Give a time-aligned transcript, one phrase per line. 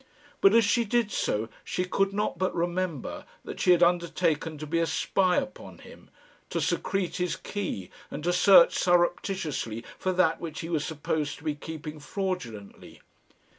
[0.41, 4.65] But as she did so she could not but remember that she had undertaken to
[4.65, 6.09] be a spy upon him,
[6.49, 11.43] to secrete his key, and to search surreptitiously for that which he was supposed to
[11.43, 12.99] be keeping fraudulently.